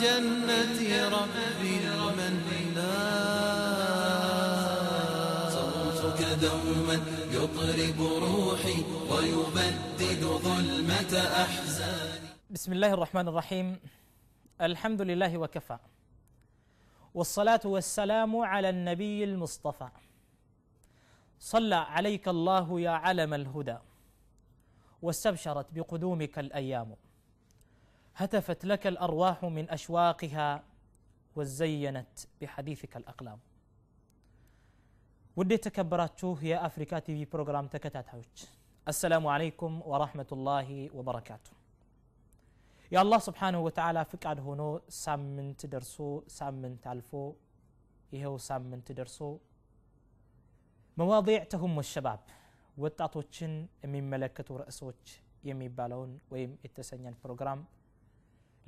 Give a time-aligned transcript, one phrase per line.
[0.00, 0.74] جنة
[5.94, 6.94] صوتك دوما
[7.32, 11.12] يطرب روحي ويبدد ظلمة
[11.42, 13.80] أحزاني بسم الله الرحمن الرحيم
[14.60, 15.78] الحمد لله وكفى
[17.14, 19.88] والصلاة والسلام على النبي المصطفى
[21.40, 23.78] صلى عليك الله يا علم الهدى
[25.02, 26.94] واستبشرت بقدومك الأيام
[28.16, 30.62] هتفت لك الارواح من اشواقها
[31.36, 33.38] وزينت بحديثك الاقلام
[35.36, 38.06] ودي تكبرات يا افريكا تي في بروغرام تكتات
[38.88, 41.50] السلام عليكم ورحمه الله وبركاته
[42.92, 44.68] يا الله سبحانه وتعالى فقد هونو
[45.04, 47.24] سامنت درسو سامنت الفو
[48.12, 48.36] يهو
[48.72, 49.30] من تدرسو
[50.98, 52.20] مواضيع تهم الشباب
[52.82, 53.52] وطاطوچن
[53.92, 55.00] من ملكة رأسوچ
[55.48, 57.60] يمي بالون ويم اتسنين بروجرام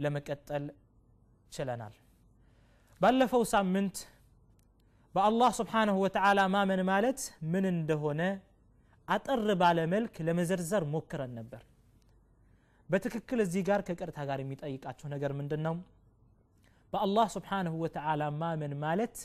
[0.03, 0.65] ለመቀጠል
[1.55, 1.95] ችለናል
[3.03, 3.97] ባለፈው ሳምንት
[5.17, 7.21] በአላህ ስብሓንሁ ወተዓላ ማመን ማለት
[7.53, 8.21] ምን እንደሆነ
[9.15, 11.63] አጠር ባለ መልክ ለመዘርዘር ሞክረን ነበር
[12.93, 15.75] በትክክል እዚህ ጋር ከቀርታ ጋር የሚጠይቃቸው ነገር ምንድን ነው
[16.95, 19.17] በአላህ ስብሓንሁ ወተዓላ ማመን ማለት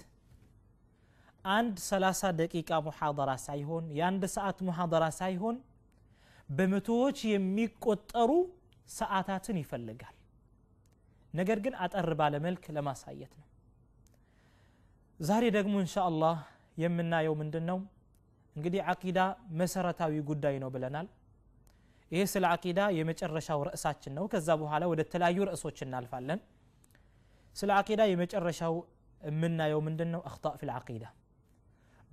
[1.58, 5.58] አንድ 30 ደቂቃ ሙሐደራ ሳይሆን የአንድ ሰዓት ሙሐደራ ሳይሆን
[6.58, 8.32] በመቶዎች የሚቆጠሩ
[9.00, 10.17] ሰዓታትን ይፈልጋል
[11.40, 13.46] ነገር ግን አጠር ባለ መልክ ለማሳየት ነው
[15.30, 15.96] ዛሬ ደግሞ እንሻ
[16.84, 17.78] የምናየው ምንድን ነው
[18.58, 19.20] እንግዲህ አቂዳ
[19.62, 21.08] መሰረታዊ ጉዳይ ነው ብለናል
[22.14, 26.40] ይሄ ስለ አቂዳ የመጨረሻው ርዕሳችን ነው ከዛ በኋላ ወደ ተለያዩ ርዕሶች እናልፋለን
[27.60, 28.76] ስለ አቂዳ የመጨረሻው
[29.30, 31.06] የምናየው ምንድን ነው አክጣ ፊል አቂዳ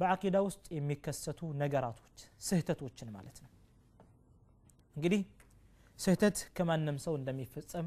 [0.01, 3.51] በአቂዳ ውስጥ የሚከሰቱ ነገራቶች ስህተቶችን ማለት ነው
[4.97, 5.23] እንግዲህ
[6.05, 7.87] ስህተት ከማንም ሰው እንደሚፈጸም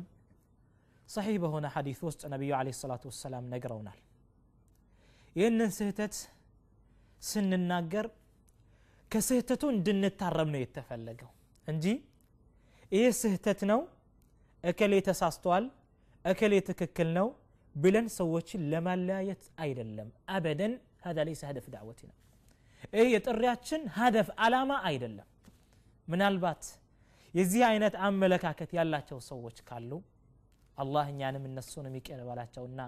[1.13, 3.99] ሰሒህ በሆነ ሐዲት ውስጥ ነቢዩ አለ ሰላቱ ወሰላም ነግረውናል
[5.39, 6.15] ይህንን ስህተት
[7.29, 8.07] ስንናገር
[9.13, 11.29] ከስህተቱ እንድንታረም ነው የተፈለገው
[11.71, 11.85] እንጂ
[12.95, 13.79] ይህ ስህተት ነው
[14.71, 15.65] እከሌ ተሳስተዋል
[16.31, 17.27] እከሌ ትክክል ነው
[17.83, 20.75] ብለን ሰዎችን ለማለያየት አይደለም አበደን
[21.09, 22.13] هذا ليس هدف دعوتنا
[22.97, 25.27] ይህ የጥሪያችን ሀደፍ አላማ አይደለም
[26.11, 26.63] ምናልባት
[27.37, 29.91] የዚህ አይነት አመለካከት ያላቸው ሰዎች ካሉ
[30.83, 32.81] አላህ እኛንም እነሱንም ይቅር ባላቸውና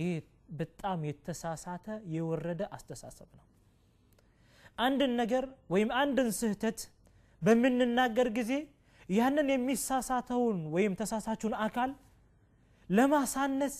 [0.00, 0.08] ይሄ
[0.60, 3.44] በጣም የተሳሳተ የወረደ አስተሳሰብ ነው።
[4.86, 5.44] አንድን ነገር
[5.74, 6.80] ወይም አንድን ስህተት
[7.46, 8.52] በምንናገር ጊዜ
[9.18, 11.90] ያንን የሚሳሳተውን ወይም ተሳሳቹን አካል
[12.96, 13.76] ለማሳነስ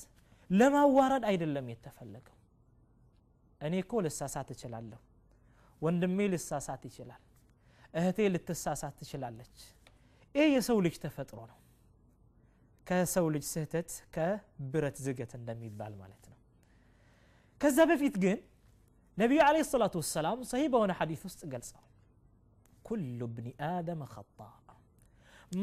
[0.61, 2.35] ለማዋረድ አይደለም የተፈለገው።
[3.67, 5.01] እኔ እኮ ልሳሳት እችላለሁ፣
[5.85, 7.23] ወንድሜ ልሳሳት ይችላል፣
[7.99, 9.55] እህቴ ልትሳሳት ትችላለች።
[10.39, 11.57] ይህ የሰው ልጅ ተፈጥሮ ነው።
[12.89, 16.37] ከሰው ልጅ ስህተት ከብረት ዝገት እንደሚባል ማለት ነው
[17.63, 18.39] ከዛ በፊት ግን
[19.23, 21.85] ነቢዩ አለ ሰላቱ ወሰላም ሰሂ በሆነ ሐዲት ውስጥ ገልጸዋል
[22.89, 24.39] ኩሉ ብኒ አደም ኸጣ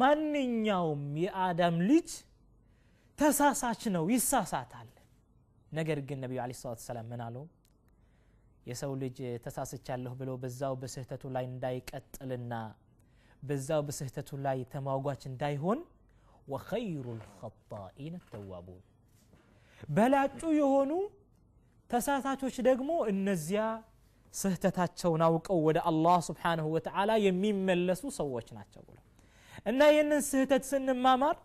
[0.01, 2.09] ማንኛውም የአዳም ልጅ
[3.21, 4.89] ተሳሳች ነው ይሳሳታል
[5.79, 7.45] ነገር ግን ነቢዩ አለ ሰላት ሰላም ምን አለው
[8.69, 12.53] የሰው ልጅ ተሳስቻለሁ ብሎ በዛው በስህተቱ ላይ እንዳይቀጥልና
[13.49, 15.81] በዛው በስህተቱ ላይ ተሟጓች እንዳይሆን
[16.53, 18.81] ወኸይሩ ልኸጣኢን ተዋቡን
[19.95, 20.91] በላጩ የሆኑ
[21.91, 23.63] ተሳታቾች ደግሞ እነዚያ
[24.41, 28.97] ስህተታቸውን አውቀው ወደ አላህ ስብሓንሁ ወተዓላ የሚመለሱ ሰዎች ናቸው ብሎ
[29.69, 31.37] እና ይህንን ስህተት ስንማማር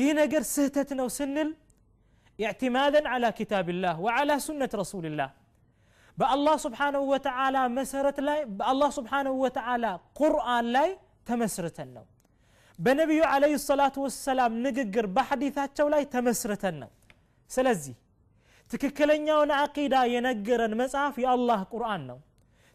[0.00, 1.50] ይህ ነገር ስህተት ነው ስንል
[2.46, 5.30] اعتمادا على كتاب الله وعلى سنة رسول الله
[6.20, 9.84] በአላህ ስብሓንሁ ወተዓላ መሰረት ላይ በአላህ ስብሓንሁ ወተዓላ
[10.20, 10.88] ቁርአን ላይ
[11.28, 12.04] ተመስርተን ነው
[12.84, 16.88] بنبيو عليه الصلاة والسلام نققر بحديثات شولاي تمسرتنا
[17.54, 17.94] سلزي
[18.70, 22.18] تككلن يون عقيدة ينقر المسعف يا الله قرآننا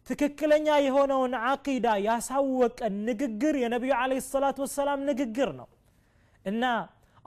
[0.08, 5.66] تككلن يهون عقيدة يا سوك النققر يا نبي عليه الصلاة والسلام نققرنا
[6.50, 6.62] إن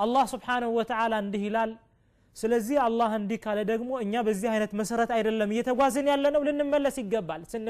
[0.03, 1.71] الله سبحانه وتعالى عنده هلال
[2.41, 6.97] سلزي الله عندي قال دقمو إن يبزي هنت مسرت عير اللم يتوازن يالنا ولن ملس
[7.01, 7.67] يقبل سن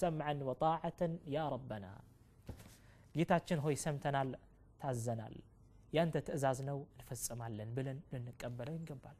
[0.00, 1.00] سمعا وطاعة
[1.34, 1.90] يا ربنا
[3.18, 4.28] ጌታችን ሆይ ሰምተናል
[4.82, 5.34] ታዘናል
[5.96, 9.16] ያንተ ትእዛዝ ነው እንፈጽማለን ብለን ልንቀበለው ይገባል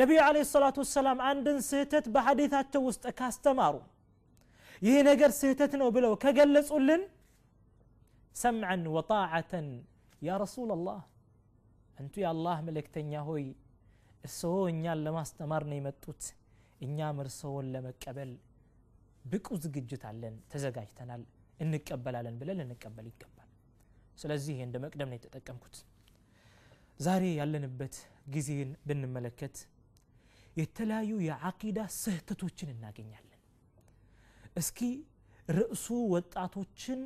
[0.00, 3.74] ነቢዩ አለ ሰላቱ ወሰላም አንድን ስህተት በሐዲታቸው ውስጥ ካስተማሩ
[4.86, 7.02] ይህ ነገር ስህተት ነው ብለው ከገለጹልን
[8.42, 9.66] ሰምዐን ወጣዓተን
[10.28, 11.00] ያ ረሱል አላህ
[12.02, 13.44] እንቱ የአላህ መልእክተኛ ሆይ
[14.28, 16.22] እርስዎ እኛን ለማስተማር ነው የመጡት
[16.86, 18.32] እኛም እርስዎን ለመቀበል
[19.32, 21.22] ብቁ ዝግጅት አለን ተዘጋጅተናል
[21.64, 23.48] እንቀበላለን ብለን ልንቀበል ይገባል
[24.20, 25.76] ስለዚህ እንደ መቅደም ነው የተጠቀምኩት
[27.06, 27.94] ዛሬ ያለንበት
[28.34, 29.56] ጊዜን ብንመለከት
[30.60, 33.28] የተለያዩ የአቂዳ ስህተቶችን እናገኛለን
[34.60, 34.80] እስኪ
[35.58, 37.00] ርዕሱ ወጣቶችን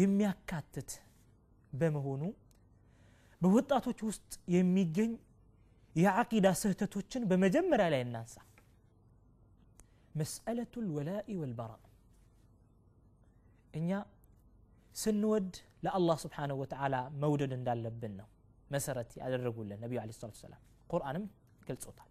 [0.00, 0.90] የሚያካትት
[1.80, 2.22] በመሆኑ
[3.44, 5.12] በወጣቶች ውስጥ የሚገኝ
[6.02, 8.36] የአቂዳ ስህተቶችን በመጀመሪያ ላይ እናንሳ
[10.20, 11.72] መስአለቱ ልወላኢ ወልበራ
[13.78, 13.90] እኛ
[15.02, 15.48] ስንወድ
[15.84, 18.28] ለአላህ ስብሓንሁ ወተላ መውደድ እንዳለብን ነው
[18.74, 20.60] መሰረት ያደረጉልን ነቢዩ ለ ስላት ሰላም
[20.92, 21.24] ቁርአንም
[21.68, 22.10] ገልጾታል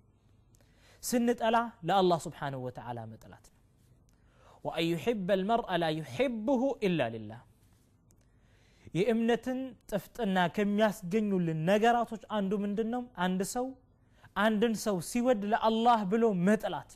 [1.10, 1.58] ስንጠላ
[1.90, 3.60] ለአላህ ስብሓንሁ ወተላ መጥላት ነው
[4.68, 7.40] وأن يحب المرء لا يحبه إلا لله
[9.00, 9.48] يأمنة
[9.92, 13.66] تفتنا كم يسجن للنجرات عنده من دنهم عند سو
[14.46, 16.90] عند سو سيود لا الله بلو متلات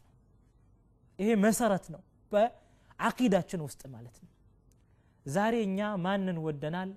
[1.21, 1.99] إيه مسرتنا
[2.31, 4.29] بعقيدة شنو استمالتنا
[5.35, 6.89] زاري نيا مانن ودنال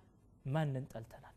[0.55, 1.31] مانن تلتنا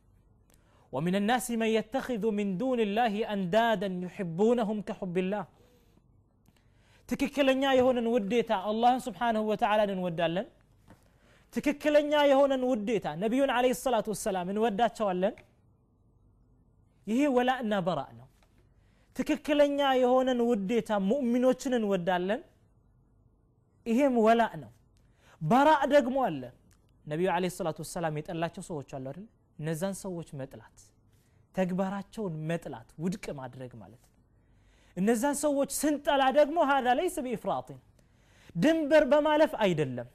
[0.94, 5.44] ومن الناس من يتخذ من دون الله أندادا يحبونهم كحب الله
[7.10, 10.48] تككلنيا يهون وديتا الله سبحانه وتعالى نودالن
[11.54, 15.36] تككلنيا يهون وديتا نبي عليه الصلاة والسلام نودات شوالن
[17.10, 18.26] يهي ولا أنا برأنا
[19.18, 22.42] تككلنيا يهون وديتا مؤمن وچنن ودالن
[23.90, 24.70] إيهم ولا أنا
[25.52, 26.54] براء دقمو ألن
[27.12, 29.26] ነቢዩ አለ ሰላቱ ወሰላም የጠላቸው ሰዎች አሉ አይደል
[29.62, 30.78] እነዛን ሰዎች መጥላት
[31.58, 34.12] ተግባራቸውን መጥላት ውድቅ ማድረግ ማለት ነው
[35.02, 37.80] እነዛን ሰዎች ስንጠላ ደግሞ ሀዳ ለይስ ቢፍራጢን
[38.64, 40.10] ድንበር በማለፍ አይደለም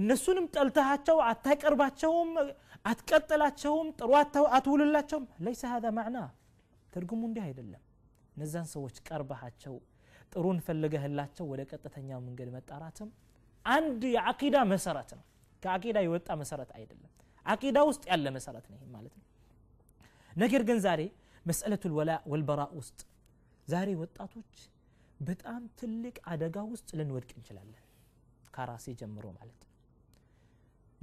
[0.00, 2.30] እነሱንም ጠልተሃቸው አታቀርባቸውም
[2.90, 4.10] አትቀጥላቸውም ጥሩ
[4.56, 6.18] አትውልላቸውም ለይሰ ሀዛ ማዕና
[6.94, 7.82] ትርጉሙ እንዲህ አይደለም
[8.36, 9.74] እነዛን ሰዎች ቀርበሃቸው
[10.32, 13.10] ጥሩን ፈልገህላቸው ወደ ቀጥተኛው መንገድ መጣራትም
[13.76, 15.24] አንድ የአቂዳ መሰረት ነው
[15.64, 17.10] ከአቂዳ የወጣ መሰረት አይደለም
[17.52, 19.26] አቂዳ ውስጥ ያለ መሰረት ነው ማለት ነው
[20.42, 21.02] ነገር ግን ዛሬ
[21.48, 22.98] መሰለቱ ወላ ወልበራ ውስጥ
[23.72, 24.54] ዛሬ ወጣቶች
[25.28, 27.80] በጣም ትልቅ አደጋ ውስጥ ልንወድቅ እንችላለን
[28.54, 29.60] ከራሴ ጀምሮ ማለት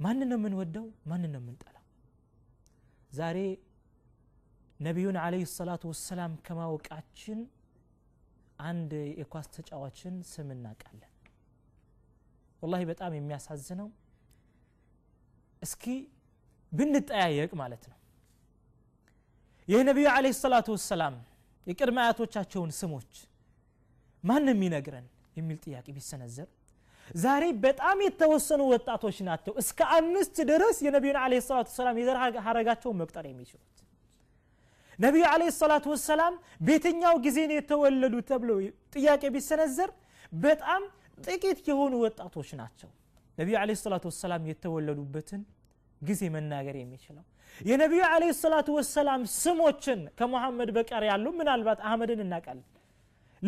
[0.04, 1.84] ማንን ነው የምንወደው ማንን ነው የምንጠላው
[3.18, 3.38] ዛሬ
[4.86, 7.40] ነቢዩን አለህ ሰላቱ ወሰላም ከማወቃችን
[8.68, 11.08] አንድ የኳስ ተጫዋችን ስም እናውቃለን
[12.64, 13.88] ወላሂ በጣም የሚያሳዝነው
[15.66, 15.84] እስኪ
[16.78, 17.98] ብንጠያየቅ ማለት ነው
[19.72, 21.14] ይህ ነቢዩ አለ ሰላቱ ወሰላም
[21.70, 23.12] የቅድመ አያቶቻቸውን ስሞች
[24.28, 25.06] ማን የሚነግረን
[25.38, 26.48] የሚል ጥያቄ ቢሰነዘር
[27.24, 33.24] ዛሬ በጣም የተወሰኑ ወጣቶች ናቸው እስከ አምስት ድረስ የነቢዩን አለ ሰላቱ ሰላም የዘር ሀረጋቸውን መቁጠር
[33.30, 33.68] የሚችሉት
[35.04, 36.34] ነቢዩ አለ ሰላቱ ወሰላም
[36.68, 38.50] ቤተኛው ጊዜ ነው የተወለዱ ተብሎ
[38.96, 39.92] ጥያቄ ቢሰነዘር
[40.46, 40.82] በጣም
[41.26, 42.90] ጥቂት የሆኑ ወጣቶች ናቸው
[43.40, 45.42] ነቢዩ አለ ሰላቱ ወሰላም የተወለዱበትን
[46.08, 47.24] ጊዜ መናገር የሚችለው
[47.68, 52.66] የነቢዩ አለ ሰላቱ ወሰላም ስሞችን ከሙሐመድ በቀር ያሉ ምናልባት አህመድን እናቃለን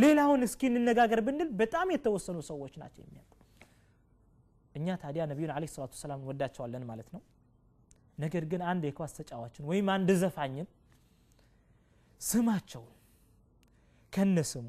[0.02, 3.32] ሌላውን እስኪ እንነጋገር ብንል በጣም የተወሰኑ ሰዎች ናቸው የሚያውቁ
[4.78, 7.22] እኛ ታዲያ ነቢዩን አለ ሰላቱ ሰላም እንወዳቸዋለን ማለት ነው
[8.24, 10.66] ነገር ግን አንድ የኳስ ተጫዋችን ወይም አንድ ዘፋኝን
[12.30, 12.92] ስማቸውን
[14.16, 14.68] ከነ ስሙ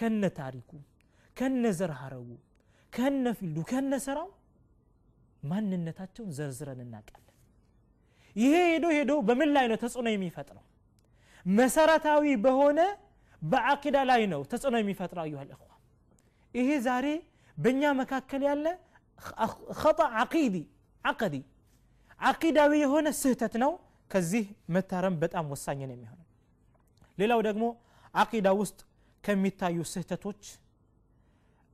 [0.00, 0.70] ከነ ታሪኩ
[1.38, 2.30] ከነ ዘር ሀረጉ
[2.96, 4.28] ከነ ፊልዱ ከነ ስራው
[5.50, 7.26] ማንነታቸውን ዘርዝረን እናውቃለን
[8.42, 10.64] ይሄ ሄዶ ሄዶ በምን ላይ ነው ተጽዕኖ የሚፈጥረው
[11.58, 12.80] መሰረታዊ በሆነ
[13.52, 15.60] በአቂዳ ላይ ነው ተጽዕኖ የሚፈጥረው አዩሃ ልእኹ
[16.58, 17.06] ይሄ ዛሬ
[17.62, 18.66] በእኛ መካከል ያለ
[19.82, 20.56] ኸጣ ዓቂዲ
[21.10, 21.36] ዓቀዲ
[22.30, 23.72] ዓቂዳዊ የሆነ ስህተት ነው
[24.12, 26.26] ከዚህ መታረም በጣም ወሳኝ ነው የሚሆነው
[27.20, 27.64] ሌላው ደግሞ
[28.24, 28.78] ዓቂዳ ውስጥ
[29.26, 30.42] ከሚታዩ ስህተቶች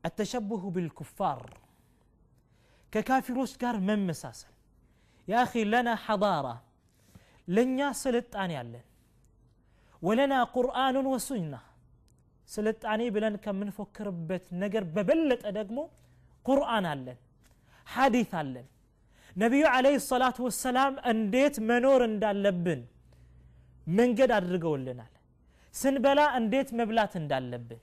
[0.09, 1.41] التشبه بالكفار
[2.95, 4.53] ككافروس جار من مساسل
[5.31, 6.55] يا أخي لنا حضارة
[7.57, 8.73] لن يصلت عن
[10.07, 11.61] ولنا قرآن وسنة
[12.55, 15.85] سلت عني بلن كم من فكر بيت نجر ببلت أدقمو
[16.49, 17.09] قرآن علن
[17.95, 18.67] حديث علن
[19.45, 22.81] نبي عليه الصلاة والسلام أنديت منور اندالبن
[23.97, 25.07] من قد أدرقو لنا
[25.81, 27.79] سنبلا أنديت مبلات اندالبن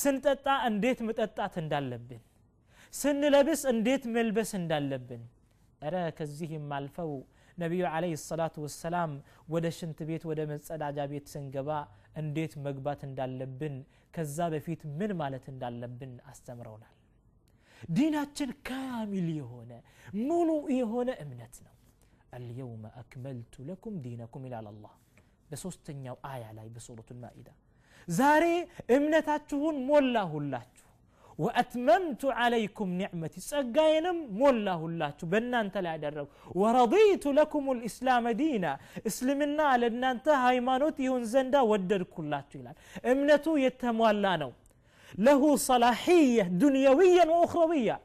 [0.00, 2.20] سنتتا أنديت متتا اندالبن
[3.00, 5.22] ስንለብስ እንዴት መልበስ እንዳለብን
[5.86, 7.12] እረ ከዚህም አልፈው
[7.62, 9.12] ነቢዩ አለህ ሰላቱ ወሰላም
[9.54, 11.70] ወደ ሽንት ቤት ወደ መጸዳጃ ቤት ስንገባ
[12.22, 13.76] እንዴት መግባት እንዳለብን
[14.16, 16.94] ከዛ በፊት ምን ማለት እንዳለብን አስተምረውናል
[17.96, 19.72] ዲናችን ካሚል የሆነ
[20.28, 20.48] ሙሉ
[20.80, 21.74] የሆነ እምነት ነው
[22.36, 24.94] አልየውመ አክመልቱ ለኩም ዲነኩም ይላል አላህ
[25.52, 27.48] በሶስተኛው አያ ላይ በሱረቱ ልማኢዳ
[28.20, 28.44] ዛሬ
[28.96, 30.87] እምነታችሁን ሞላሁላችሁ
[31.44, 36.26] وأتممت عليكم نعمتي سجاينا مولا هلا تبنى أنت لا
[36.62, 38.72] ورضيت لكم الإسلام دينا
[39.08, 40.58] اسلمنا لنا أنت هاي
[41.10, 42.50] هون زندا ودر كلات
[43.10, 44.50] امنتو يتموالانا
[45.26, 47.96] له صلاحية دنيويا وأخروية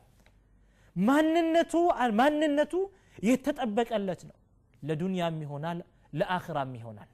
[1.07, 1.71] ማንነቱ
[2.19, 2.73] ማንነቱ
[3.27, 4.19] የተጠበቀለት
[4.87, 5.77] ለዱንያም ይሆናል
[6.19, 7.09] ለአኽራም ይሆናል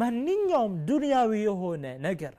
[0.00, 2.32] ማንኛውም ዱንያዊ የሆነ نجر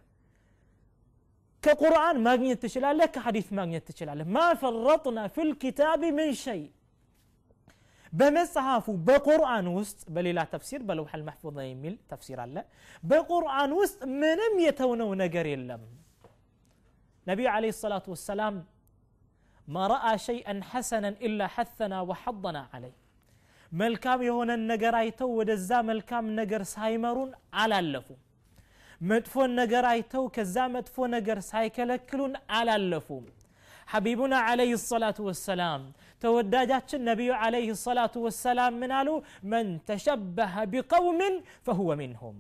[1.64, 6.72] كقرآن ما قنيت تشل عليه كحديث ما قنيت تشل ما فرطنا في الكتاب من شيء
[8.14, 12.64] بمصحف بقرآن وسط بل لا تفسير بل وحل المحفوظ يميل تفسير الله
[13.04, 15.82] بقرآن وسط منم يتونو نقر يلم
[17.28, 18.66] نبي عليه الصلاة والسلام
[19.68, 22.96] ما رأى شيئا حسنا إلا حثنا وحضنا عليه
[23.72, 28.16] ملكام يهون النقر أيتو ودزا ملكام نقر سايمرون على اللفو
[29.10, 33.24] መጥፎን ነገር አይተው ከዛ መጥፎ ነገር ሳይከለክሉን አላለፉም
[33.92, 35.82] ሐቢቡና አለይህ ሰላቱ ወሰላም
[36.24, 39.10] ተወዳጃችን ነቢዩ አለይህ ሰላቱ ወሰላም ምን አሉ
[39.52, 41.36] መን ተሸበሀ ቢቀውምን
[41.68, 42.38] ፈሁወ ሚንሁም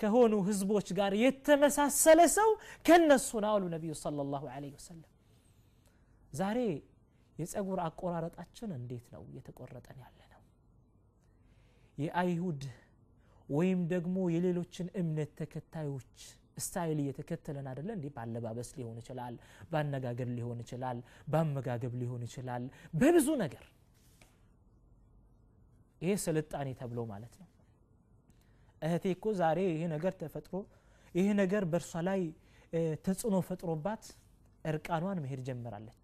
[0.00, 2.48] ከሆኑ ህዝቦች ጋር የተመሳሰለ ሰው
[2.86, 4.42] ከነሱ ነው አሉ ነቢዩ ለ ላሁ
[4.78, 5.04] ወሰለም
[6.40, 6.58] ዛሬ
[7.40, 10.42] የጸጉር አቆራረጣችን እንዴት ነው እየተቆረጠን ያለ ነው
[12.04, 12.62] የአይሁድ
[13.54, 16.14] ወይም ደግሞ የሌሎችን እምነት ተከታዮች
[16.64, 19.34] ስታይል እየተከተለን አደለ እንዲህ በአለባበስ ሊሆን ይችላል፣
[19.72, 20.98] በአነጋገር ሊሆን ይችላል፣
[21.32, 22.64] በአመጋገብ ሊሆን ይችላል፣
[23.00, 23.64] በብዙ ነገር
[26.04, 27.48] ይሄ ስልጣኔ ተብሎ ማለት ነው።
[28.86, 30.56] እህቴ እኮ ዛሬ ይሄ ነገር ተፈጥሮ
[31.18, 32.22] ይሄ ነገር በእርሷ ላይ
[33.06, 34.04] ተጽዕኖ ፈጥሮባት
[34.70, 36.00] እርቃኗን መሄድ ጀምራለች።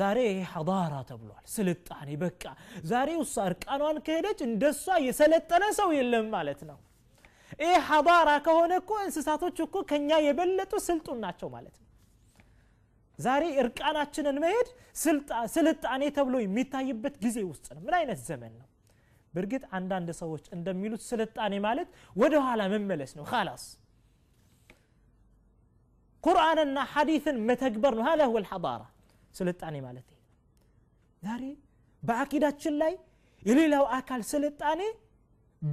[0.00, 2.42] ዛሬ ይሄ ሐዳራ ተብሏል ስልጣኔ በቃ
[2.90, 6.78] ዛሬ ውሳ እርቃኗን ከሄደች እንደሷ የሰለጠነ ሰው የለም ማለት ነው
[7.64, 11.86] ይህ ሐዳራ ከሆነ እኮ እንስሳቶች እኮ ከኛ የበለጡ ስልጡን ናቸው ማለት ነው
[13.26, 14.68] ዛሬ እርቃናችንን መሄድ
[15.62, 18.66] ስልጣኔ ተብሎ የሚታይበት ጊዜ ውስጥ ነው ምን አይነት ዘመን ነው
[19.34, 21.88] በእርግጥ አንዳንድ ሰዎች እንደሚሉት ስልጣኔ ማለት
[22.20, 23.64] ወደኋላ መመለስ ነው ላስ
[26.26, 28.82] ቁርአንና ሐዲትን መተግበር ነው ሀላ ሁወል ሐዳራ
[29.36, 30.16] سلطاني مالتي
[31.24, 31.52] ذاري
[32.06, 32.94] بعكيدة شلاي
[33.48, 34.88] يلي لو أكل سلطاني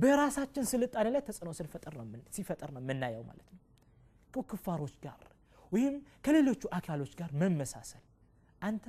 [0.01, 3.55] براسة سلطاني لا تسألو سلفتر من سيفتر من نايو مالتي
[4.33, 5.23] كو كفار وش قار
[5.73, 5.95] ويهم
[6.25, 8.03] كل اللي شو أكل وش قار من مساسل
[8.69, 8.85] أنت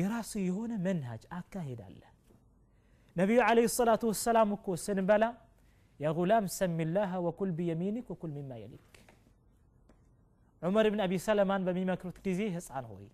[0.00, 2.10] يراسي يهون منهج أكاهد الله
[3.20, 5.28] نبي عليه الصلاة والسلام كو سنبلا
[6.02, 8.94] يا غلام سمي الله وكل بيمينك وكل مما يليك
[10.66, 13.08] عمر بن أبي سلمان بمي مكروت كيزي هس عن هوي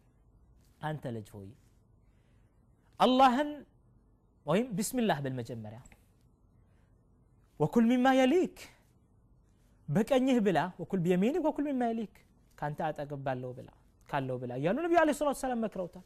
[0.88, 1.48] አንተ ልጅ ሆይ
[3.04, 3.50] አላህን
[4.50, 5.80] ወይም ቢስሚላህ በል መጀመሪያ
[7.62, 8.56] ወኩል ሚማ የሊክ
[9.94, 12.14] በቀኝህ ብላ ወኩል ቢየሚንክ ወኩል ሚማ የሊክ
[12.58, 13.68] ከአንተ አጠገብ ባለው ብላ
[14.10, 16.04] ካለው ብላ እያሉ ነቢ አለ ሰላት ሰላም መክረውታል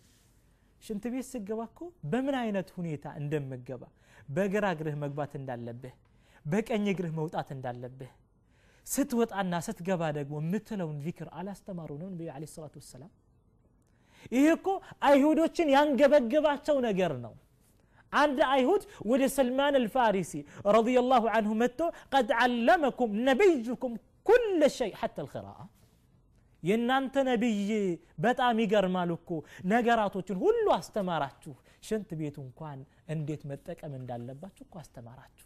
[0.87, 1.81] ሽንት ቤት ስገባ እኮ
[2.13, 3.83] በምን አይነት ሁኔታ እንደምገባ
[4.37, 5.95] በግራ እግርህ መግባት እንዳለብህ
[6.53, 8.11] በቀኝ እግርህ መውጣት እንዳለብህ
[8.95, 13.11] ስትወጣና ስትገባ ደግሞ የምትለውን ዚክር አላስተማሩ ነው ነቢዩ አለ ሰላት ወሰላም
[14.35, 14.67] ይህ እኮ
[15.09, 17.35] አይሁዶችን ያንገበገባቸው ነገር ነው
[18.23, 20.41] عند أيهود ود سلمان الفارسي
[20.77, 23.93] رضي الله عنه متو قد علمكم نبيكم
[24.29, 25.65] كل شيء حتى القراءة
[26.71, 27.61] ينانت نبي
[28.25, 29.37] بات أميقر مالكو
[29.73, 31.53] نقراتو تشن هلو استماراتو
[31.89, 32.79] شنت بيتون كوان
[33.13, 35.45] انديت متك من دالباتو كو استماراتو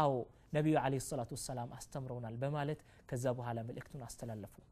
[0.00, 0.12] أو
[0.56, 4.66] نبي عليه الصلاة والسلام استمرونا البمالت كذبوها لملكتون استلالفون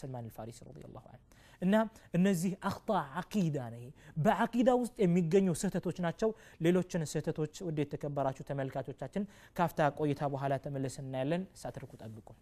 [0.00, 1.22] سلمان الفارسي رضي الله عنه.
[1.64, 1.74] إن
[2.16, 3.90] النزيه اخطا عقيدة نهي
[4.24, 6.32] بعقيدة وست ميجنيو سهتة وش ناتشوا
[6.64, 9.24] ليلو تشن سهتة وش ودي تكبرات وش تملكات وش تشن
[9.56, 12.34] كافتاك ويتها وهلا تملس النالن ساتركوا تقبلكم.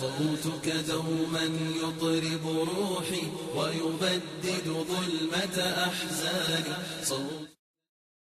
[0.00, 1.44] صوتك دوما
[1.82, 2.44] يطرب
[2.76, 3.22] روحي
[3.56, 5.56] ويبدد ظلمة
[5.88, 7.51] أحزاني